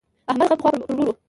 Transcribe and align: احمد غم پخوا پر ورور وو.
احمد 0.29 0.47
غم 0.49 0.57
پخوا 0.59 0.69
پر 0.71 0.77
ورور 0.81 1.07
وو. 1.07 1.13